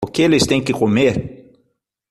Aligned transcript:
O 0.07 0.11
que 0.13 0.23
eles 0.23 0.47
têm 0.49 0.63
que 0.65 0.73
comer? 0.81 1.15